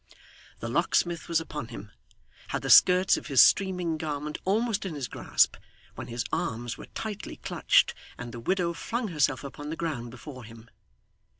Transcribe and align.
The 0.61 0.67
locksmith 0.67 1.27
was 1.29 1.39
upon 1.39 1.67
him 1.67 1.91
had 2.47 2.63
the 2.63 2.71
skirts 2.71 3.17
of 3.17 3.27
his 3.27 3.43
streaming 3.43 3.99
garment 3.99 4.39
almost 4.45 4.83
in 4.83 4.95
his 4.95 5.07
grasp 5.07 5.57
when 5.93 6.07
his 6.07 6.25
arms 6.33 6.75
were 6.75 6.87
tightly 6.87 7.35
clutched, 7.35 7.93
and 8.17 8.31
the 8.31 8.39
widow 8.39 8.73
flung 8.73 9.09
herself 9.09 9.43
upon 9.43 9.69
the 9.69 9.75
ground 9.75 10.09
before 10.09 10.43
him. 10.43 10.71